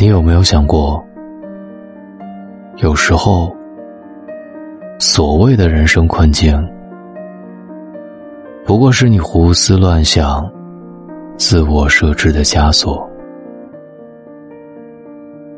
[0.00, 1.04] 你有没有想过，
[2.76, 3.52] 有时候
[5.00, 6.56] 所谓的人生困境，
[8.64, 10.48] 不过是你胡思乱想、
[11.36, 13.10] 自我设置的枷锁，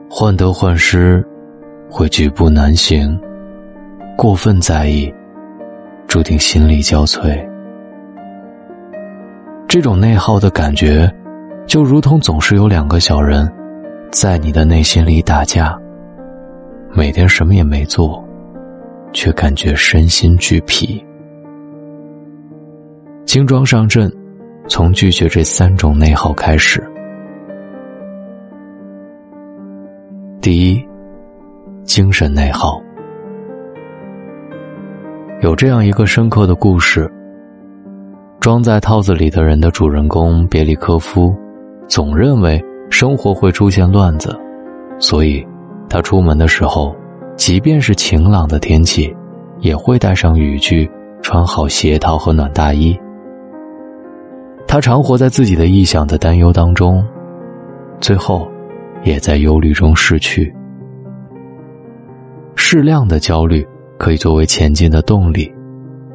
[0.09, 1.23] 患得患失
[1.91, 3.21] 会举步难行，
[4.17, 5.13] 过分在意
[6.07, 7.47] 注定心力交瘁。
[9.69, 11.13] 这种内耗的感觉，
[11.67, 13.47] 就如同总是有两个小人。
[14.11, 15.79] 在你的内心里打架，
[16.93, 18.23] 每天什么也没做，
[19.13, 21.05] 却感觉身心俱疲。
[23.25, 24.13] 轻装上阵，
[24.67, 26.85] 从拒绝这三种内耗开始。
[30.41, 30.85] 第一，
[31.85, 32.83] 精神内耗。
[35.41, 37.09] 有这样一个深刻的故事：
[38.41, 41.33] 装在套子里的人的主人公别里科夫，
[41.87, 42.61] 总认为。
[42.91, 44.39] 生活会出现乱子，
[44.99, 45.47] 所以，
[45.89, 46.95] 他出门的时候，
[47.37, 49.11] 即便是晴朗的天气，
[49.61, 50.91] 也会带上雨具，
[51.23, 52.95] 穿好鞋套和暖大衣。
[54.67, 57.03] 他常活在自己的臆想的担忧当中，
[58.01, 58.47] 最后，
[59.03, 60.55] 也在忧虑中逝去。
[62.55, 63.67] 适量的焦虑
[63.99, 65.51] 可以作为前进的动力，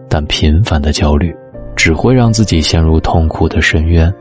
[0.08, 1.36] 但频繁的焦虑，
[1.76, 4.14] 只会让自己陷入痛苦的深渊。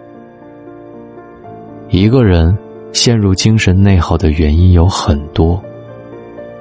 [1.88, 2.56] 一个人
[2.92, 5.62] 陷入精神内耗的原因有很多，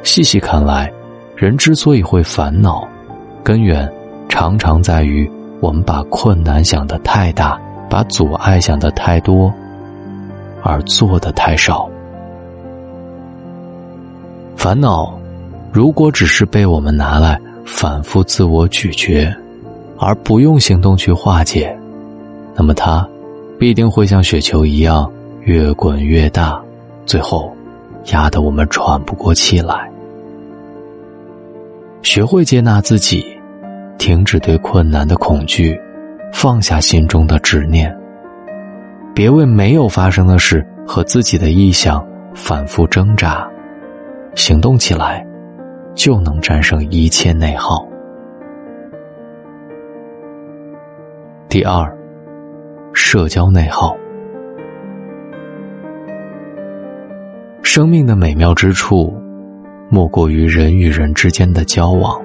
[0.04, 0.92] 细细看来，
[1.36, 2.88] 人之所以会烦恼，
[3.44, 3.92] 根源
[4.30, 9.52] 常常在于我们把困难想得太大，把阻碍想得太多，
[10.62, 11.90] 而做的太少。
[14.56, 15.18] 烦恼
[15.72, 19.34] 如果只是被我们拿来反复自我咀嚼，
[19.98, 21.76] 而不用行动去化解，
[22.56, 23.08] 那么它
[23.58, 25.12] 必定会像雪球一样。
[25.46, 26.62] 越滚越大，
[27.06, 27.54] 最后
[28.14, 29.90] 压得我们喘不过气来。
[32.02, 33.26] 学会接纳自己，
[33.98, 35.78] 停止对困难的恐惧，
[36.32, 37.94] 放下心中的执念。
[39.14, 43.46] 别为没有发生的事和自己的臆想反复挣扎，
[44.36, 45.26] 行动起来，
[45.94, 47.86] 就能战胜一切内耗。
[51.50, 51.94] 第二，
[52.94, 53.96] 社交内耗。
[57.76, 59.12] 生命的美妙之处，
[59.90, 62.22] 莫过于人与人之间的交往。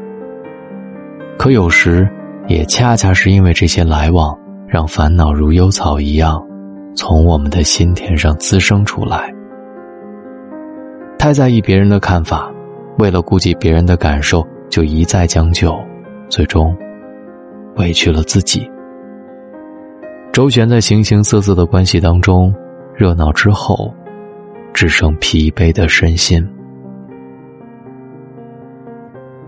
[1.38, 2.06] 可有时，
[2.48, 6.38] 也恰恰是因为这些来往，让烦恼如幽草一样，
[6.94, 9.32] 从我们的心田上滋生出来。
[11.18, 12.52] 太在意别人的看法，
[12.98, 15.74] 为了顾及别人的感受，就一再将就，
[16.28, 16.76] 最终
[17.76, 18.70] 委屈了自己。
[20.30, 22.54] 周旋在形形色色的关系当中，
[22.94, 23.90] 热闹之后。
[24.78, 26.48] 只剩疲惫的身心。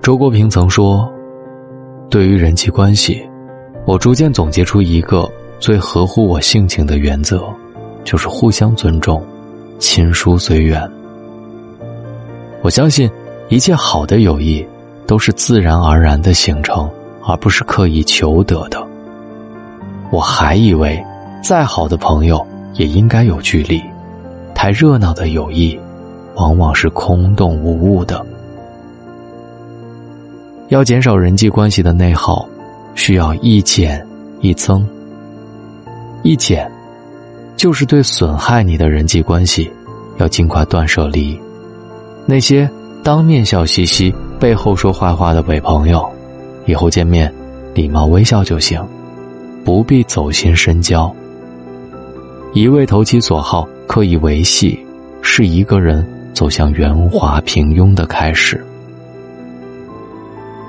[0.03, 1.09] 周国平曾说
[2.11, 3.25] ：“对于人际关系，
[3.87, 5.31] 我逐渐总结出一个
[5.61, 7.45] 最合乎我性情的原则，
[8.03, 9.25] 就是互相尊重，
[9.79, 10.83] 亲疏随缘。
[12.63, 13.09] 我相信，
[13.51, 14.67] 一切好的友谊
[15.07, 16.91] 都是自然而然的形成，
[17.25, 18.85] 而不是刻意求得的。
[20.11, 21.01] 我还以为，
[21.41, 23.81] 再好的朋友也应该有距离。”
[24.63, 25.81] 太热闹的友谊，
[26.35, 28.23] 往往是空洞无物的。
[30.69, 32.47] 要减少人际关系的内耗，
[32.95, 34.07] 需要一减
[34.43, 34.87] 一增。
[36.23, 36.71] 一减，
[37.57, 39.73] 就是对损害你的人际关系，
[40.19, 41.41] 要尽快断舍离。
[42.27, 42.69] 那些
[43.03, 46.07] 当面笑嘻嘻、背后说坏话的伪朋友，
[46.67, 47.33] 以后见面
[47.73, 48.87] 礼貌微笑就行，
[49.65, 51.11] 不必走心深交。
[52.53, 53.67] 一味投其所好。
[53.93, 54.79] 刻意维系，
[55.21, 58.65] 是一个人走向圆滑平庸的开始。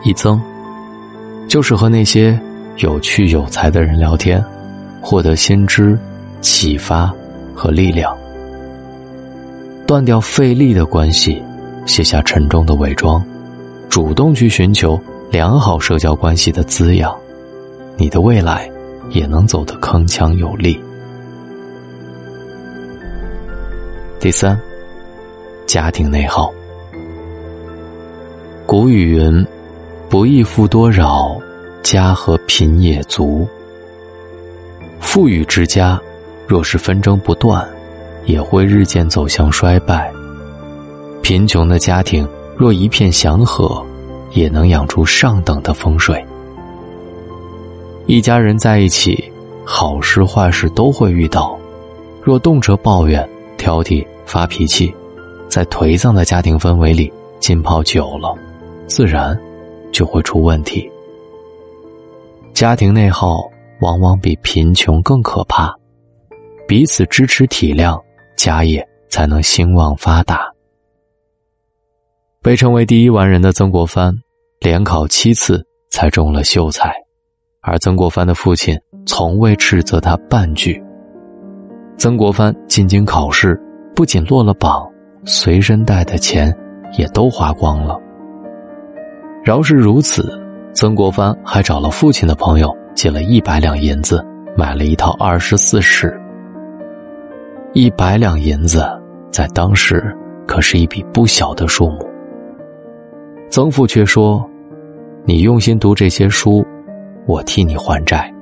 [0.04, 0.42] 一增，
[1.48, 2.38] 就是和那些
[2.78, 4.44] 有趣有才的人聊天，
[5.04, 5.96] 获得新知、
[6.42, 7.14] 启发
[7.54, 8.12] 和力量。
[9.86, 11.40] 断掉费力的关系，
[11.86, 13.24] 卸下沉重的伪装，
[13.88, 15.00] 主动去寻求
[15.30, 17.16] 良好社交关系的滋养，
[17.98, 18.68] 你的未来
[19.12, 20.76] 也能走得铿锵有力。
[24.22, 24.56] 第三，
[25.66, 26.54] 家庭内耗。
[28.68, 29.44] 古语云
[30.10, 31.42] ：“不义妇多扰，
[31.82, 33.48] 家和贫也足。”
[35.02, 36.00] 富裕之家，
[36.46, 37.68] 若是纷争不断，
[38.26, 40.14] 也会日渐走向衰败；
[41.24, 43.84] 贫穷的家庭，若一片祥和，
[44.34, 46.24] 也能养出上等的风水。
[48.06, 49.34] 一家人在一起，
[49.66, 51.58] 好事坏事都会遇到，
[52.22, 53.28] 若动辄抱怨。
[53.62, 54.92] 挑剔、发脾气，
[55.48, 58.36] 在颓丧的家庭氛围里浸泡久了，
[58.88, 59.40] 自然
[59.92, 60.90] 就会出问题。
[62.56, 63.40] 家庭内耗
[63.82, 65.72] 往往比贫穷更可怕，
[66.68, 68.02] 彼此支持体谅，
[68.36, 70.52] 家业才能兴旺发达。
[72.42, 74.12] 被称为第一完人的曾国藩，
[74.60, 76.92] 连考七次才中了秀才，
[77.62, 78.76] 而曾国藩的父亲
[79.06, 80.84] 从未斥责他半句。
[82.02, 83.56] 曾国藩进京考试，
[83.94, 84.90] 不仅落了榜，
[85.24, 86.52] 随身带的钱
[86.98, 87.96] 也都花光了。
[89.44, 90.42] 饶是如此，
[90.74, 94.26] 曾国藩还找了父亲的朋友借了一百两银子，
[94.58, 96.20] 买了一套二十四史。
[97.74, 98.84] 一百两银子
[99.30, 100.04] 在当时
[100.48, 102.00] 可是一笔不小的数目。
[103.52, 104.44] 曾父却说
[105.24, 106.66] ：“你用心读这些书，
[107.28, 108.34] 我替你还债。”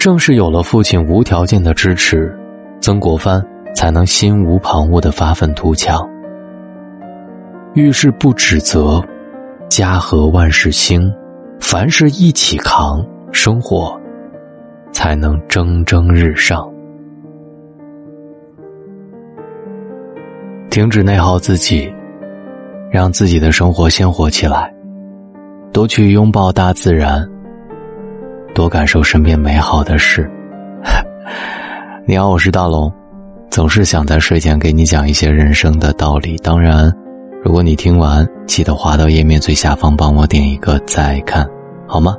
[0.00, 2.34] 正是有了父亲无条件的支持，
[2.80, 3.38] 曾国藩
[3.74, 6.08] 才能心无旁骛的发愤图强。
[7.74, 9.04] 遇事不指责，
[9.68, 11.12] 家和万事兴，
[11.60, 13.94] 凡事一起扛，生活
[14.90, 16.66] 才能蒸蒸日上。
[20.70, 21.92] 停止内耗自己。
[22.90, 24.74] 让自己的生活鲜活起来，
[25.72, 27.24] 多去拥抱大自然，
[28.54, 30.30] 多感受身边美好的事。
[32.06, 32.92] 你好，我是大龙，
[33.50, 36.36] 总是想在睡前给你讲一些人生的道理。
[36.38, 36.92] 当然，
[37.44, 41.48] 如果你听完，记得滑到页面最下方帮我点一个再看，
[41.86, 42.16] 好吗？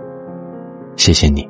[0.96, 1.48] 谢谢你，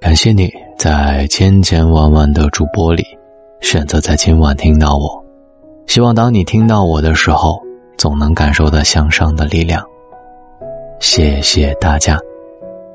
[0.00, 3.04] 感谢你在千千万万的主播里。
[3.60, 5.24] 选择在今晚听到我，
[5.86, 7.58] 希望当你听到我的时候，
[7.96, 9.82] 总能感受到向上的力量。
[11.00, 12.18] 谢谢大家。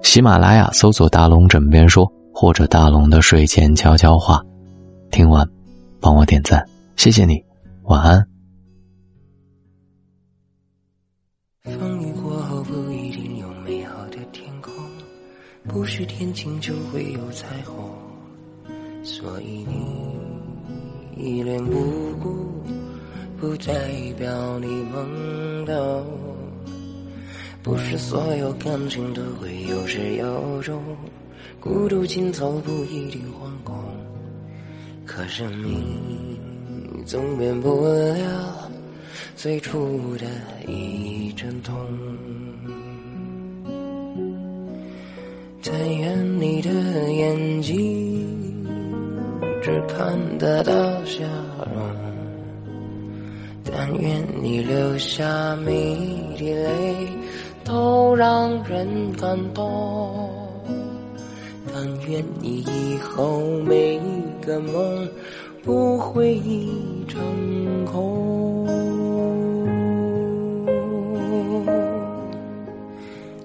[0.02, 4.42] 喜马拉雅搜索“大龙枕边说”或者“大龙的睡前悄悄话”，
[5.12, 5.48] 听完
[6.00, 6.66] 帮我点赞，
[6.96, 7.44] 谢谢你，
[7.84, 8.26] 晚安。
[11.64, 14.74] 风雨过后不一定有美好的天空，
[15.68, 17.76] 不是天晴就会有彩虹，
[19.04, 20.10] 所以你。
[21.22, 22.30] 一脸无辜，
[23.38, 23.74] 不代
[24.18, 26.06] 表你懵懂。
[27.62, 30.82] 不是所有感情都会有始有终，
[31.60, 33.76] 孤独尽头不一定惶恐。
[35.06, 35.78] 可生命
[37.06, 38.72] 总免不了
[39.36, 40.26] 最初的
[40.68, 41.76] 一阵痛。
[45.62, 46.70] 但愿你的
[47.12, 48.28] 眼睛。
[49.62, 50.74] 只看得到
[51.04, 51.22] 笑
[51.76, 51.96] 容，
[53.64, 55.96] 但愿你流下每
[56.38, 56.96] 滴泪
[57.70, 60.28] 都让人感动，
[61.72, 65.08] 但愿你以后每一个梦
[65.62, 67.22] 不会一场
[67.86, 68.66] 空。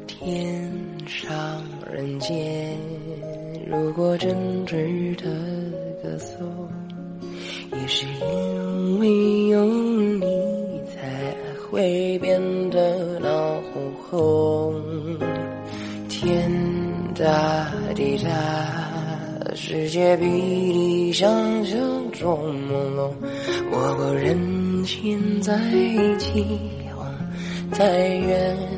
[0.06, 0.72] 天
[1.06, 1.30] 上
[1.92, 2.78] 人间，
[3.66, 5.28] 如果真值得。
[6.02, 6.46] 歌颂，
[7.72, 10.26] 也是因为有你
[10.94, 11.34] 才
[11.70, 12.38] 会变
[12.68, 13.18] 得
[14.10, 14.74] 红。
[16.08, 16.50] 天
[17.14, 21.28] 大地大，世界比你想
[21.64, 21.78] 象
[22.12, 23.10] 中朦胧。
[23.70, 25.56] 我不忍心再
[26.18, 26.58] 起
[26.94, 27.04] 哄，
[27.78, 28.73] 但愿。